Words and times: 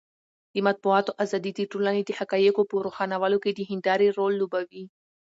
د 0.53 0.55
مطبوعاتو 0.67 1.11
ازادي 1.23 1.51
د 1.55 1.61
ټولنې 1.71 2.01
د 2.05 2.11
حقایقو 2.19 2.63
په 2.69 2.75
روښانولو 2.85 3.37
کې 3.43 3.51
د 3.53 3.59
هندارې 3.71 4.07
رول 4.17 4.33
لوبوي. 4.41 4.83